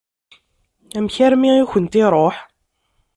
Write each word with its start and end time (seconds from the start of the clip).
Amek 0.97 1.15
armi 1.25 1.51
i 1.61 1.63
kent-iṛuḥ? 1.71 2.35